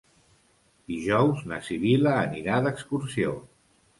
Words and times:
Dijous 0.93 1.43
na 1.51 1.59
Sibil·la 1.67 2.15
anirà 2.23 2.57
d'excursió. 2.69 3.37